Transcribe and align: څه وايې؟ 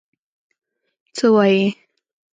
څه 1.15 1.27
وايې؟ 1.33 1.67